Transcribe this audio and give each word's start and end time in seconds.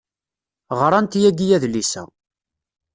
Ɣrant 0.79 1.19
yagi 1.21 1.47
adlis-a. 1.57 2.03